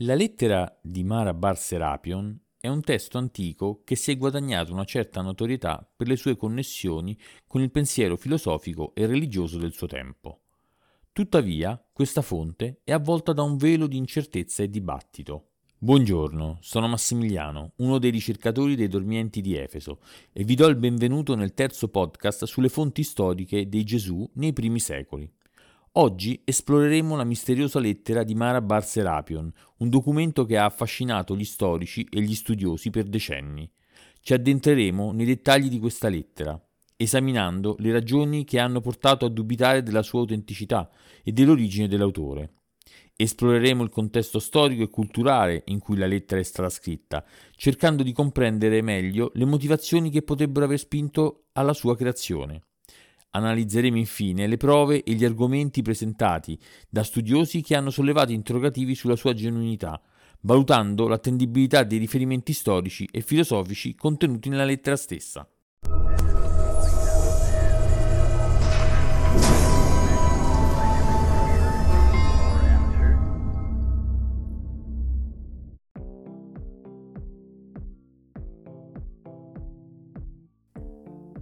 La 0.00 0.14
lettera 0.14 0.78
di 0.82 1.04
Mara 1.04 1.32
Bar 1.32 1.56
Serapion 1.56 2.38
è 2.60 2.68
un 2.68 2.82
testo 2.82 3.16
antico 3.16 3.80
che 3.82 3.96
si 3.96 4.10
è 4.10 4.18
guadagnato 4.18 4.70
una 4.70 4.84
certa 4.84 5.22
notorietà 5.22 5.90
per 5.96 6.06
le 6.06 6.16
sue 6.16 6.36
connessioni 6.36 7.18
con 7.46 7.62
il 7.62 7.70
pensiero 7.70 8.18
filosofico 8.18 8.94
e 8.94 9.06
religioso 9.06 9.56
del 9.56 9.72
suo 9.72 9.86
tempo. 9.86 10.40
Tuttavia, 11.12 11.82
questa 11.94 12.20
fonte 12.20 12.80
è 12.84 12.92
avvolta 12.92 13.32
da 13.32 13.40
un 13.40 13.56
velo 13.56 13.86
di 13.86 13.96
incertezza 13.96 14.62
e 14.62 14.68
dibattito. 14.68 15.52
Buongiorno, 15.78 16.58
sono 16.60 16.88
Massimiliano, 16.88 17.72
uno 17.76 17.96
dei 17.96 18.10
ricercatori 18.10 18.74
dei 18.74 18.88
dormienti 18.88 19.40
di 19.40 19.56
Efeso, 19.56 20.00
e 20.30 20.44
vi 20.44 20.56
do 20.56 20.66
il 20.66 20.76
benvenuto 20.76 21.34
nel 21.34 21.54
terzo 21.54 21.88
podcast 21.88 22.44
sulle 22.44 22.68
fonti 22.68 23.02
storiche 23.02 23.66
dei 23.66 23.84
Gesù 23.84 24.30
nei 24.34 24.52
primi 24.52 24.78
secoli. 24.78 25.32
Oggi 25.98 26.42
esploreremo 26.44 27.16
la 27.16 27.24
misteriosa 27.24 27.78
lettera 27.78 28.22
di 28.22 28.34
Mara 28.34 28.60
Bar 28.60 28.84
Serapion, 28.84 29.50
un 29.78 29.88
documento 29.88 30.44
che 30.44 30.58
ha 30.58 30.66
affascinato 30.66 31.34
gli 31.34 31.44
storici 31.44 32.06
e 32.10 32.20
gli 32.20 32.34
studiosi 32.34 32.90
per 32.90 33.04
decenni. 33.04 33.66
Ci 34.20 34.34
addentreremo 34.34 35.12
nei 35.12 35.24
dettagli 35.24 35.70
di 35.70 35.78
questa 35.78 36.10
lettera, 36.10 36.62
esaminando 36.96 37.76
le 37.78 37.92
ragioni 37.92 38.44
che 38.44 38.58
hanno 38.58 38.82
portato 38.82 39.24
a 39.24 39.30
dubitare 39.30 39.82
della 39.82 40.02
sua 40.02 40.20
autenticità 40.20 40.90
e 41.24 41.32
dell'origine 41.32 41.88
dell'autore. 41.88 42.56
Esploreremo 43.16 43.82
il 43.82 43.88
contesto 43.88 44.38
storico 44.38 44.82
e 44.82 44.90
culturale 44.90 45.62
in 45.68 45.78
cui 45.78 45.96
la 45.96 46.04
lettera 46.04 46.42
è 46.42 46.44
stata 46.44 46.68
scritta, 46.68 47.24
cercando 47.54 48.02
di 48.02 48.12
comprendere 48.12 48.82
meglio 48.82 49.30
le 49.32 49.46
motivazioni 49.46 50.10
che 50.10 50.20
potrebbero 50.20 50.66
aver 50.66 50.78
spinto 50.78 51.46
alla 51.52 51.72
sua 51.72 51.96
creazione. 51.96 52.65
Analizzeremo 53.36 53.98
infine 53.98 54.46
le 54.46 54.56
prove 54.56 55.02
e 55.02 55.12
gli 55.12 55.22
argomenti 55.22 55.82
presentati 55.82 56.58
da 56.88 57.02
studiosi 57.02 57.60
che 57.60 57.76
hanno 57.76 57.90
sollevato 57.90 58.32
interrogativi 58.32 58.94
sulla 58.94 59.14
sua 59.14 59.34
genuinità, 59.34 60.00
valutando 60.40 61.06
l'attendibilità 61.06 61.82
dei 61.82 61.98
riferimenti 61.98 62.54
storici 62.54 63.06
e 63.12 63.20
filosofici 63.20 63.94
contenuti 63.94 64.48
nella 64.48 64.64
lettera 64.64 64.96
stessa. 64.96 65.46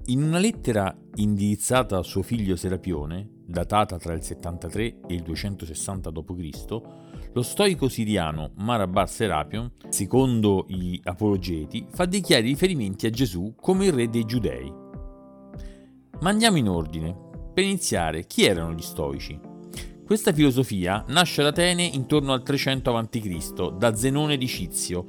In 0.06 0.22
una 0.22 0.38
lettera 0.38 1.03
indirizzata 1.16 1.98
a 1.98 2.02
suo 2.02 2.22
figlio 2.22 2.56
Serapione, 2.56 3.28
datata 3.46 3.98
tra 3.98 4.12
il 4.12 4.22
73 4.22 4.82
e 5.06 5.14
il 5.14 5.22
260 5.22 6.10
d.C., 6.10 6.80
lo 7.32 7.42
stoico 7.42 7.88
siriano 7.88 8.52
Marabar 8.56 9.08
Serapion, 9.08 9.72
secondo 9.88 10.66
gli 10.68 11.00
apologeti, 11.02 11.84
fa 11.90 12.04
dei 12.04 12.20
chiari 12.20 12.48
riferimenti 12.48 13.06
a 13.06 13.10
Gesù 13.10 13.54
come 13.60 13.86
il 13.86 13.92
re 13.92 14.08
dei 14.08 14.24
giudei. 14.24 14.72
Ma 16.20 16.30
andiamo 16.30 16.58
in 16.58 16.68
ordine. 16.68 17.32
Per 17.52 17.64
iniziare, 17.64 18.26
chi 18.26 18.44
erano 18.44 18.72
gli 18.72 18.82
stoici? 18.82 19.38
Questa 20.04 20.32
filosofia 20.32 21.04
nasce 21.08 21.40
ad 21.40 21.48
Atene 21.48 21.82
intorno 21.82 22.32
al 22.32 22.42
300 22.42 22.96
a.C. 22.96 23.76
da 23.76 23.94
Zenone 23.96 24.36
di 24.36 24.46
Cizio, 24.46 25.06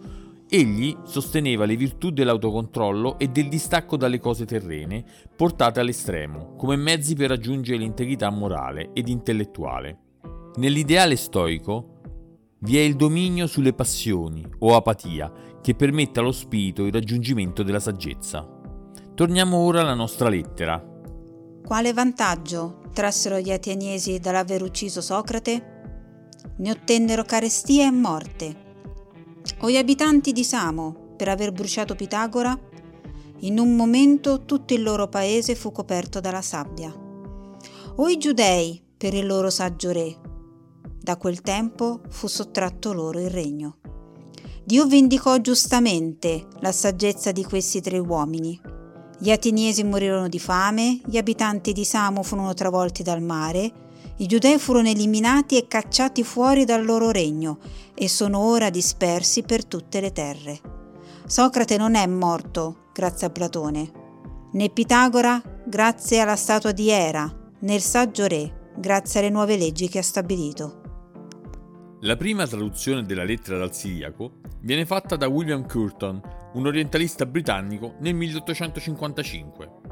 Egli 0.47 0.95
sosteneva 1.05 1.65
le 1.65 1.75
virtù 1.75 2.11
dell'autocontrollo 2.11 3.17
e 3.17 3.29
del 3.29 3.49
distacco 3.49 3.97
dalle 3.97 4.19
cose 4.19 4.45
terrene, 4.45 5.03
portate 5.35 5.79
all'estremo, 5.79 6.55
come 6.55 6.75
mezzi 6.75 7.15
per 7.15 7.29
raggiungere 7.29 7.79
l'integrità 7.79 8.29
morale 8.29 8.91
ed 8.93 9.07
intellettuale. 9.07 9.97
Nell'ideale 10.57 11.15
stoico 11.15 11.93
vi 12.59 12.77
è 12.77 12.81
il 12.81 12.95
dominio 12.95 13.47
sulle 13.47 13.73
passioni 13.73 14.45
o 14.59 14.75
apatia 14.75 15.31
che 15.61 15.73
permette 15.73 16.19
allo 16.19 16.31
spirito 16.31 16.85
il 16.85 16.93
raggiungimento 16.93 17.63
della 17.63 17.79
saggezza. 17.79 18.47
Torniamo 19.15 19.57
ora 19.57 19.81
alla 19.81 19.95
nostra 19.95 20.29
lettera. 20.29 20.83
Quale 21.65 21.93
vantaggio 21.93 22.81
trassero 22.93 23.39
gli 23.39 23.51
ateniesi 23.51 24.19
dall'aver 24.19 24.61
ucciso 24.61 25.01
Socrate? 25.01 25.73
Ne 26.57 26.69
ottennero 26.69 27.23
carestia 27.23 27.87
e 27.87 27.91
morte 27.91 28.64
o 29.59 29.69
gli 29.69 29.77
abitanti 29.77 30.31
di 30.31 30.43
Samo 30.43 31.13
per 31.15 31.29
aver 31.29 31.51
bruciato 31.51 31.95
Pitagora? 31.95 32.57
In 33.39 33.59
un 33.59 33.75
momento 33.75 34.45
tutto 34.45 34.73
il 34.73 34.83
loro 34.83 35.07
paese 35.07 35.55
fu 35.55 35.71
coperto 35.71 36.19
dalla 36.19 36.41
sabbia. 36.41 36.93
O 37.97 38.07
i 38.09 38.17
giudei 38.17 38.81
per 38.97 39.13
il 39.13 39.25
loro 39.25 39.49
saggio 39.49 39.91
re. 39.91 40.17
Da 41.01 41.17
quel 41.17 41.41
tempo 41.41 42.01
fu 42.09 42.27
sottratto 42.27 42.91
loro 42.91 43.19
il 43.19 43.29
regno. 43.29 43.77
Dio 44.63 44.87
vendicò 44.87 45.37
giustamente 45.37 46.47
la 46.61 46.71
saggezza 46.71 47.31
di 47.31 47.43
questi 47.43 47.81
tre 47.81 47.99
uomini. 47.99 48.59
Gli 49.19 49.31
ateniesi 49.31 49.83
morirono 49.83 50.27
di 50.27 50.39
fame, 50.39 50.99
gli 51.05 51.17
abitanti 51.17 51.71
di 51.71 51.85
Samo 51.85 52.23
furono 52.23 52.53
travolti 52.53 53.03
dal 53.03 53.21
mare, 53.21 53.71
i 54.17 54.27
giudei 54.27 54.57
furono 54.57 54.87
eliminati 54.87 55.57
e 55.57 55.67
cacciati 55.67 56.23
fuori 56.23 56.63
dal 56.63 56.85
loro 56.85 57.11
regno 57.11 57.59
e 57.93 58.07
sono 58.07 58.39
ora 58.39 58.69
dispersi 58.69 59.43
per 59.43 59.65
tutte 59.65 59.99
le 59.99 60.11
terre. 60.11 60.59
Socrate 61.25 61.77
non 61.77 61.95
è 61.95 62.05
morto 62.07 62.89
grazie 62.93 63.27
a 63.27 63.29
Platone, 63.29 63.91
né 64.53 64.69
Pitagora 64.69 65.41
grazie 65.65 66.19
alla 66.19 66.35
statua 66.35 66.71
di 66.71 66.89
Era, 66.89 67.29
né 67.59 67.73
il 67.73 67.81
saggio 67.81 68.25
re 68.27 68.71
grazie 68.77 69.19
alle 69.19 69.29
nuove 69.29 69.57
leggi 69.57 69.89
che 69.89 69.99
ha 69.99 70.03
stabilito. 70.03 70.81
La 72.01 72.15
prima 72.15 72.45
traduzione 72.45 73.03
della 73.03 73.23
lettera 73.23 73.57
dal 73.57 73.73
siriaco 73.73 74.39
viene 74.61 74.85
fatta 74.85 75.15
da 75.15 75.27
William 75.27 75.67
Curtin, 75.67 76.21
un 76.53 76.65
orientalista 76.65 77.25
britannico, 77.25 77.95
nel 77.99 78.13
1855. 78.13 79.84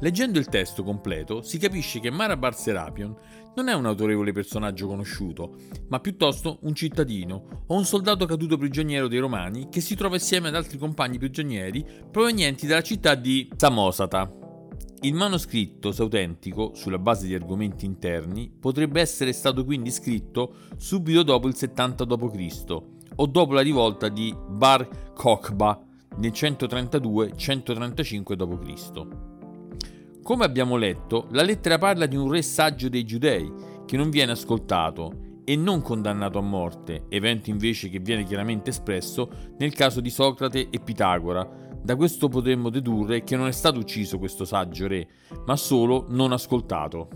Leggendo 0.00 0.38
il 0.38 0.46
testo 0.46 0.84
completo 0.84 1.42
si 1.42 1.58
capisce 1.58 1.98
che 1.98 2.10
Mara 2.10 2.36
Bar 2.36 2.54
Serapion 2.54 3.16
non 3.56 3.68
è 3.68 3.72
un 3.72 3.86
autorevole 3.86 4.30
personaggio 4.30 4.86
conosciuto, 4.86 5.56
ma 5.88 5.98
piuttosto 5.98 6.58
un 6.62 6.74
cittadino 6.74 7.64
o 7.66 7.74
un 7.74 7.84
soldato 7.84 8.24
caduto 8.24 8.56
prigioniero 8.56 9.08
dei 9.08 9.18
Romani 9.18 9.68
che 9.68 9.80
si 9.80 9.96
trova 9.96 10.14
insieme 10.14 10.46
ad 10.48 10.54
altri 10.54 10.78
compagni 10.78 11.18
prigionieri 11.18 11.84
provenienti 12.10 12.68
dalla 12.68 12.82
città 12.82 13.16
di 13.16 13.50
Samosata. 13.56 14.32
Il 15.00 15.14
manoscritto, 15.14 15.90
se 15.90 16.02
autentico, 16.02 16.74
sulla 16.74 16.98
base 16.98 17.26
di 17.26 17.34
argomenti 17.34 17.84
interni, 17.84 18.48
potrebbe 18.48 19.00
essere 19.00 19.32
stato 19.32 19.64
quindi 19.64 19.90
scritto 19.90 20.54
subito 20.76 21.24
dopo 21.24 21.48
il 21.48 21.56
70 21.56 22.04
d.C. 22.04 22.82
o 23.16 23.26
dopo 23.26 23.52
la 23.52 23.62
rivolta 23.62 24.08
di 24.08 24.32
Bar 24.48 25.12
Kokhba 25.14 25.82
nel 26.16 26.30
132-135 26.30 28.34
d.C. 28.34 29.37
Come 30.28 30.44
abbiamo 30.44 30.76
letto, 30.76 31.26
la 31.30 31.42
lettera 31.42 31.78
parla 31.78 32.04
di 32.04 32.14
un 32.14 32.30
re 32.30 32.42
saggio 32.42 32.90
dei 32.90 33.06
giudei 33.06 33.50
che 33.86 33.96
non 33.96 34.10
viene 34.10 34.32
ascoltato 34.32 35.40
e 35.42 35.56
non 35.56 35.80
condannato 35.80 36.36
a 36.36 36.42
morte, 36.42 37.06
evento 37.08 37.48
invece 37.48 37.88
che 37.88 37.98
viene 37.98 38.24
chiaramente 38.24 38.68
espresso 38.68 39.30
nel 39.56 39.72
caso 39.72 40.02
di 40.02 40.10
Socrate 40.10 40.68
e 40.68 40.80
Pitagora. 40.80 41.48
Da 41.82 41.96
questo 41.96 42.28
potremmo 42.28 42.68
dedurre 42.68 43.24
che 43.24 43.36
non 43.36 43.46
è 43.46 43.52
stato 43.52 43.78
ucciso 43.78 44.18
questo 44.18 44.44
saggio 44.44 44.86
re, 44.86 45.08
ma 45.46 45.56
solo 45.56 46.04
non 46.10 46.32
ascoltato. 46.32 47.08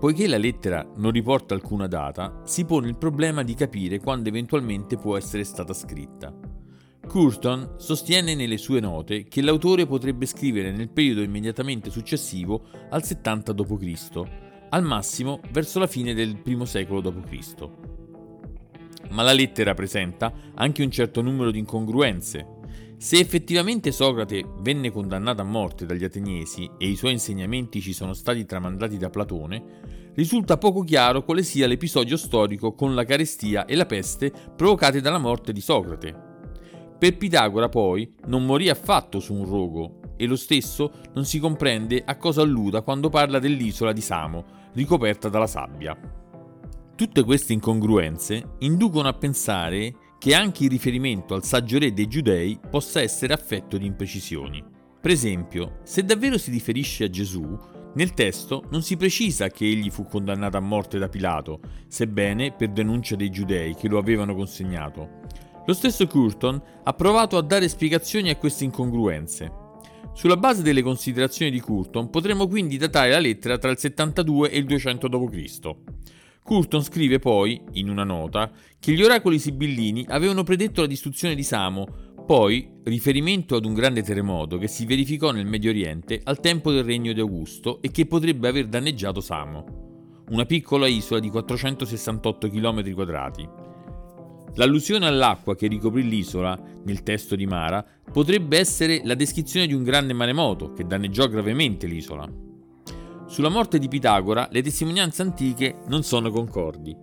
Poiché 0.00 0.26
la 0.26 0.38
lettera 0.38 0.82
non 0.96 1.10
riporta 1.10 1.52
alcuna 1.52 1.88
data, 1.88 2.40
si 2.44 2.64
pone 2.64 2.88
il 2.88 2.96
problema 2.96 3.42
di 3.42 3.52
capire 3.52 4.00
quando 4.00 4.30
eventualmente 4.30 4.96
può 4.96 5.18
essere 5.18 5.44
stata 5.44 5.74
scritta. 5.74 6.34
Curton 7.10 7.74
sostiene 7.76 8.36
nelle 8.36 8.56
sue 8.56 8.78
note 8.78 9.24
che 9.24 9.42
l'autore 9.42 9.84
potrebbe 9.84 10.26
scrivere 10.26 10.70
nel 10.70 10.90
periodo 10.90 11.22
immediatamente 11.22 11.90
successivo 11.90 12.66
al 12.88 13.02
70 13.02 13.52
d.C., 13.52 14.22
al 14.68 14.84
massimo 14.84 15.40
verso 15.50 15.80
la 15.80 15.88
fine 15.88 16.14
del 16.14 16.40
I 16.44 16.66
secolo 16.66 17.00
d.C. 17.00 17.68
Ma 19.08 19.22
la 19.24 19.32
lettera 19.32 19.74
presenta 19.74 20.32
anche 20.54 20.84
un 20.84 20.90
certo 20.92 21.20
numero 21.20 21.50
di 21.50 21.58
incongruenze. 21.58 22.46
Se 22.96 23.18
effettivamente 23.18 23.90
Socrate 23.90 24.44
venne 24.60 24.92
condannato 24.92 25.40
a 25.40 25.44
morte 25.44 25.86
dagli 25.86 26.04
ateniesi 26.04 26.70
e 26.78 26.86
i 26.86 26.94
suoi 26.94 27.14
insegnamenti 27.14 27.80
ci 27.80 27.92
sono 27.92 28.12
stati 28.12 28.44
tramandati 28.44 28.98
da 28.98 29.10
Platone, 29.10 30.12
risulta 30.14 30.58
poco 30.58 30.84
chiaro 30.84 31.24
quale 31.24 31.42
sia 31.42 31.66
l'episodio 31.66 32.16
storico 32.16 32.72
con 32.74 32.94
la 32.94 33.04
carestia 33.04 33.64
e 33.64 33.74
la 33.74 33.86
peste 33.86 34.32
provocate 34.54 35.00
dalla 35.00 35.18
morte 35.18 35.52
di 35.52 35.60
Socrate. 35.60 36.29
Per 37.00 37.16
Pitagora 37.16 37.70
poi 37.70 38.14
non 38.26 38.44
morì 38.44 38.68
affatto 38.68 39.20
su 39.20 39.32
un 39.32 39.46
rogo 39.46 40.00
e 40.18 40.26
lo 40.26 40.36
stesso 40.36 40.92
non 41.14 41.24
si 41.24 41.38
comprende 41.38 42.02
a 42.04 42.18
cosa 42.18 42.42
alluda 42.42 42.82
quando 42.82 43.08
parla 43.08 43.38
dell'isola 43.38 43.94
di 43.94 44.02
Samo, 44.02 44.44
ricoperta 44.74 45.30
dalla 45.30 45.46
sabbia. 45.46 45.98
Tutte 46.94 47.24
queste 47.24 47.54
incongruenze 47.54 48.56
inducono 48.58 49.08
a 49.08 49.14
pensare 49.14 49.94
che 50.18 50.34
anche 50.34 50.64
il 50.64 50.70
riferimento 50.70 51.32
al 51.32 51.42
saggio 51.42 51.78
re 51.78 51.94
dei 51.94 52.06
giudei 52.06 52.60
possa 52.68 53.00
essere 53.00 53.32
affetto 53.32 53.78
di 53.78 53.86
imprecisioni. 53.86 54.62
Per 55.00 55.10
esempio, 55.10 55.78
se 55.84 56.04
davvero 56.04 56.36
si 56.36 56.50
riferisce 56.50 57.04
a 57.04 57.08
Gesù, 57.08 57.58
Nel 57.92 58.14
testo 58.14 58.66
non 58.70 58.82
si 58.82 58.96
precisa 58.96 59.48
che 59.48 59.64
egli 59.64 59.90
fu 59.90 60.04
condannato 60.04 60.56
a 60.56 60.60
morte 60.60 60.98
da 60.98 61.08
Pilato, 61.08 61.58
sebbene 61.88 62.52
per 62.52 62.68
denuncia 62.68 63.16
dei 63.16 63.30
giudei 63.30 63.74
che 63.74 63.88
lo 63.88 63.98
avevano 63.98 64.34
consegnato. 64.34 65.18
Lo 65.70 65.76
stesso 65.76 66.04
Curton 66.08 66.60
ha 66.82 66.92
provato 66.94 67.36
a 67.36 67.42
dare 67.42 67.68
spiegazioni 67.68 68.28
a 68.28 68.34
queste 68.34 68.64
incongruenze. 68.64 69.52
Sulla 70.14 70.36
base 70.36 70.62
delle 70.62 70.82
considerazioni 70.82 71.52
di 71.52 71.60
Curton 71.60 72.10
potremmo 72.10 72.48
quindi 72.48 72.76
datare 72.76 73.10
la 73.10 73.20
lettera 73.20 73.56
tra 73.56 73.70
il 73.70 73.78
72 73.78 74.50
e 74.50 74.58
il 74.58 74.64
200 74.64 75.06
d.C. 75.06 75.70
Curton 76.42 76.82
scrive 76.82 77.20
poi, 77.20 77.62
in 77.74 77.88
una 77.88 78.02
nota, 78.02 78.50
che 78.80 78.90
gli 78.90 79.00
oracoli 79.00 79.38
sibillini 79.38 80.04
avevano 80.08 80.42
predetto 80.42 80.80
la 80.80 80.88
distruzione 80.88 81.36
di 81.36 81.44
Samo, 81.44 81.86
poi 82.26 82.68
riferimento 82.82 83.54
ad 83.54 83.64
un 83.64 83.72
grande 83.72 84.02
terremoto 84.02 84.58
che 84.58 84.66
si 84.66 84.84
verificò 84.84 85.30
nel 85.30 85.46
Medio 85.46 85.70
Oriente 85.70 86.20
al 86.24 86.40
tempo 86.40 86.72
del 86.72 86.82
regno 86.82 87.12
di 87.12 87.20
Augusto 87.20 87.80
e 87.80 87.92
che 87.92 88.06
potrebbe 88.06 88.48
aver 88.48 88.66
danneggiato 88.66 89.20
Samo, 89.20 90.24
una 90.30 90.46
piccola 90.46 90.88
isola 90.88 91.20
di 91.20 91.30
468 91.30 92.48
km2. 92.48 93.69
L'allusione 94.54 95.06
all'acqua 95.06 95.54
che 95.54 95.68
ricoprì 95.68 96.08
l'isola, 96.08 96.58
nel 96.84 97.02
testo 97.02 97.36
di 97.36 97.46
Mara, 97.46 97.84
potrebbe 98.12 98.58
essere 98.58 99.00
la 99.04 99.14
descrizione 99.14 99.66
di 99.66 99.74
un 99.74 99.84
grande 99.84 100.12
maremoto 100.12 100.72
che 100.72 100.84
danneggiò 100.84 101.28
gravemente 101.28 101.86
l'isola. 101.86 102.28
Sulla 103.26 103.48
morte 103.48 103.78
di 103.78 103.86
Pitagora 103.86 104.48
le 104.50 104.60
testimonianze 104.60 105.22
antiche 105.22 105.76
non 105.86 106.02
sono 106.02 106.30
concordi. 106.30 106.96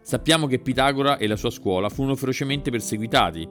Sappiamo 0.00 0.46
che 0.46 0.60
Pitagora 0.60 1.16
e 1.16 1.26
la 1.26 1.36
sua 1.36 1.50
scuola 1.50 1.88
furono 1.88 2.14
ferocemente 2.14 2.70
perseguitati. 2.70 3.48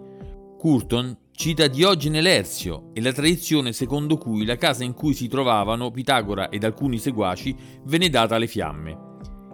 Curton 0.58 1.18
cita 1.32 1.68
Diogene 1.68 2.22
Lerzio 2.22 2.92
e 2.94 3.02
la 3.02 3.12
tradizione 3.12 3.74
secondo 3.74 4.18
cui 4.18 4.46
la 4.46 4.56
casa 4.56 4.86
in 4.86 4.94
cui 4.94 5.14
si 5.14 5.28
trovavano 5.28 5.92
Pitagora 5.92 6.48
ed 6.48 6.64
alcuni 6.64 7.00
seguaci 7.00 7.54
venne 7.84 8.10
data 8.10 8.36
alle 8.36 8.48
fiamme. 8.48 9.13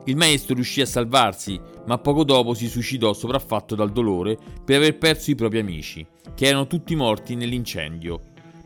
Il 0.10 0.16
maestro 0.16 0.56
riuscì 0.56 0.82
a 0.82 0.88
salvarsi, 0.88 1.62
ma 1.86 2.00
poco 2.00 2.24
dopo 2.24 2.56
si 2.56 2.68
suicidò 2.68 3.14
sopraffatto 3.14 3.76
dal 3.76 3.92
dolore 3.92 4.40
per 4.66 4.78
aver 4.78 4.98
perso 4.98 5.30
i 5.30 5.36
propri 5.36 5.60
amici, 5.60 6.04
che 6.34 6.48
erano 6.48 6.66
tutti 6.66 6.96
morti 6.96 7.36
nell'incendio, 7.36 8.20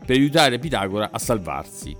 per 0.06 0.16
aiutare 0.16 0.58
Pitagora 0.58 1.10
a 1.12 1.18
salvarsi. 1.18 1.94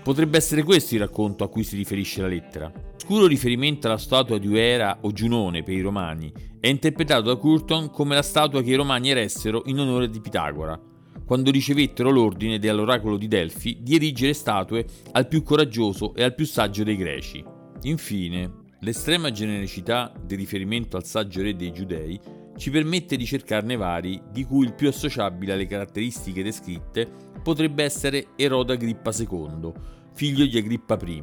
Potrebbe 0.00 0.36
essere 0.36 0.62
questo 0.62 0.94
il 0.94 1.00
racconto 1.00 1.42
a 1.42 1.48
cui 1.48 1.64
si 1.64 1.74
riferisce 1.74 2.20
la 2.20 2.28
lettera. 2.28 2.72
Scuro 2.98 3.26
riferimento 3.26 3.88
alla 3.88 3.98
statua 3.98 4.38
di 4.38 4.46
Uera 4.46 4.98
o 5.00 5.10
Giunone 5.10 5.64
per 5.64 5.74
i 5.74 5.80
romani 5.80 6.32
è 6.60 6.68
interpretato 6.68 7.22
da 7.22 7.34
Curton 7.34 7.90
come 7.90 8.14
la 8.14 8.22
statua 8.22 8.62
che 8.62 8.70
i 8.70 8.76
romani 8.76 9.10
eressero 9.10 9.64
in 9.66 9.80
onore 9.80 10.08
di 10.08 10.20
Pitagora, 10.20 10.80
quando 11.26 11.50
ricevettero 11.50 12.10
l'ordine 12.10 12.60
dall'oracolo 12.60 13.16
di 13.16 13.26
Delfi 13.26 13.78
di 13.80 13.96
erigere 13.96 14.34
statue 14.34 14.86
al 15.10 15.26
più 15.26 15.42
coraggioso 15.42 16.14
e 16.14 16.22
al 16.22 16.36
più 16.36 16.46
saggio 16.46 16.84
dei 16.84 16.96
greci. 16.96 17.44
Infine, 17.82 18.57
l'estrema 18.80 19.30
genericità 19.30 20.12
del 20.20 20.38
riferimento 20.38 20.96
al 20.96 21.04
saggio 21.04 21.42
re 21.42 21.56
dei 21.56 21.72
giudei 21.72 22.20
ci 22.56 22.70
permette 22.70 23.16
di 23.16 23.24
cercarne 23.24 23.76
vari, 23.76 24.20
di 24.30 24.44
cui 24.44 24.66
il 24.66 24.74
più 24.74 24.88
associabile 24.88 25.52
alle 25.52 25.66
caratteristiche 25.66 26.42
descritte 26.42 27.08
potrebbe 27.42 27.84
essere 27.84 28.28
Eroda 28.36 28.74
Agrippa 28.74 29.12
II, 29.16 29.72
figlio 30.12 30.44
di 30.44 30.58
Agrippa 30.58 30.98
I, 31.04 31.22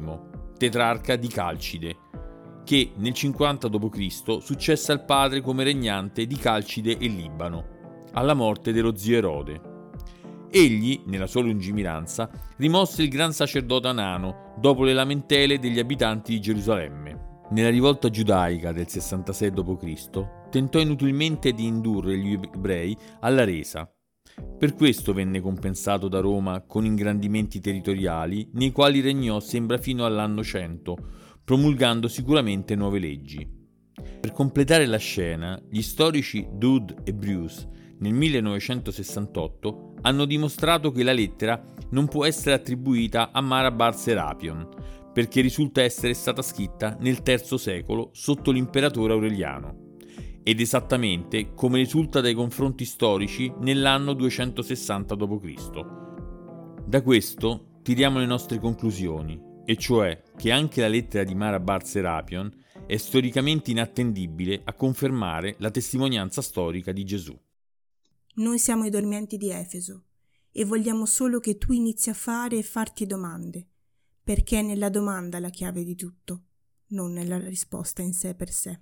tetrarca 0.56 1.16
di 1.16 1.28
Calcide, 1.28 1.96
che 2.64 2.92
nel 2.96 3.12
50 3.12 3.68
d.C. 3.68 4.42
successe 4.42 4.92
al 4.92 5.04
padre 5.04 5.40
come 5.40 5.62
regnante 5.62 6.26
di 6.26 6.36
Calcide 6.36 6.96
e 6.96 7.06
Libano, 7.06 7.74
alla 8.12 8.34
morte 8.34 8.72
dello 8.72 8.96
zio 8.96 9.18
Erode. 9.18 9.74
Egli, 10.50 11.02
nella 11.04 11.26
sua 11.26 11.42
lungimiranza, 11.42 12.30
rimosse 12.56 13.02
il 13.02 13.10
gran 13.10 13.32
sacerdote 13.32 13.88
Anano 13.88 14.54
dopo 14.58 14.84
le 14.84 14.94
lamentele 14.94 15.58
degli 15.58 15.78
abitanti 15.78 16.32
di 16.32 16.40
Gerusalemme. 16.40 17.05
Nella 17.48 17.70
rivolta 17.70 18.10
giudaica 18.10 18.72
del 18.72 18.88
66 18.88 19.50
d.C. 19.52 20.48
tentò 20.50 20.80
inutilmente 20.80 21.52
di 21.52 21.64
indurre 21.64 22.18
gli 22.18 22.32
ebrei 22.32 22.96
alla 23.20 23.44
resa. 23.44 23.88
Per 24.58 24.74
questo 24.74 25.12
venne 25.12 25.40
compensato 25.40 26.08
da 26.08 26.18
Roma 26.18 26.62
con 26.62 26.84
ingrandimenti 26.84 27.60
territoriali 27.60 28.50
nei 28.54 28.72
quali 28.72 29.00
regnò 29.00 29.38
sembra 29.38 29.78
fino 29.78 30.04
all'anno 30.04 30.42
100, 30.42 30.96
promulgando 31.44 32.08
sicuramente 32.08 32.74
nuove 32.74 32.98
leggi. 32.98 33.48
Per 34.20 34.32
completare 34.32 34.86
la 34.86 34.98
scena, 34.98 35.60
gli 35.70 35.82
storici 35.82 36.48
Dude 36.50 36.96
e 37.04 37.14
Bruce 37.14 37.68
nel 37.98 38.12
1968 38.12 39.94
hanno 40.02 40.24
dimostrato 40.24 40.90
che 40.90 41.04
la 41.04 41.12
lettera 41.12 41.62
non 41.90 42.08
può 42.08 42.24
essere 42.24 42.56
attribuita 42.56 43.30
a 43.30 43.40
Mara 43.40 43.70
Bar 43.70 43.96
Serapion, 43.96 44.68
perché 45.16 45.40
risulta 45.40 45.80
essere 45.80 46.12
stata 46.12 46.42
scritta 46.42 46.94
nel 47.00 47.22
III 47.24 47.56
secolo 47.56 48.10
sotto 48.12 48.50
l'imperatore 48.50 49.14
Aureliano, 49.14 49.94
ed 50.42 50.60
esattamente 50.60 51.54
come 51.54 51.78
risulta 51.78 52.20
dai 52.20 52.34
confronti 52.34 52.84
storici 52.84 53.50
nell'anno 53.60 54.12
260 54.12 55.14
d.C. 55.14 55.86
Da 56.86 57.00
questo 57.00 57.78
tiriamo 57.80 58.18
le 58.18 58.26
nostre 58.26 58.58
conclusioni, 58.58 59.40
e 59.64 59.76
cioè 59.76 60.22
che 60.36 60.50
anche 60.50 60.82
la 60.82 60.88
lettera 60.88 61.24
di 61.24 61.34
Mara 61.34 61.60
Bar 61.60 61.86
Serapion 61.86 62.52
è 62.86 62.98
storicamente 62.98 63.70
inattendibile 63.70 64.60
a 64.64 64.74
confermare 64.74 65.54
la 65.60 65.70
testimonianza 65.70 66.42
storica 66.42 66.92
di 66.92 67.04
Gesù. 67.04 67.34
Noi 68.34 68.58
siamo 68.58 68.84
i 68.84 68.90
dormienti 68.90 69.38
di 69.38 69.48
Efeso 69.48 70.02
e 70.52 70.66
vogliamo 70.66 71.06
solo 71.06 71.40
che 71.40 71.56
tu 71.56 71.72
inizi 71.72 72.10
a 72.10 72.14
fare 72.14 72.58
e 72.58 72.62
farti 72.62 73.06
domande, 73.06 73.68
perché 74.26 74.58
è 74.58 74.62
nella 74.62 74.88
domanda 74.88 75.38
la 75.38 75.50
chiave 75.50 75.84
di 75.84 75.94
tutto, 75.94 76.46
non 76.88 77.12
nella 77.12 77.38
risposta 77.38 78.02
in 78.02 78.12
sé 78.12 78.34
per 78.34 78.50
sé. 78.50 78.80